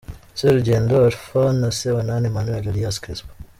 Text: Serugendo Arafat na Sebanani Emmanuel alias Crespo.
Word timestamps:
Serugendo 0.39 0.91
Arafat 1.05 1.53
na 1.61 1.69
Sebanani 1.77 2.27
Emmanuel 2.29 2.67
alias 2.71 2.97
Crespo. 3.03 3.33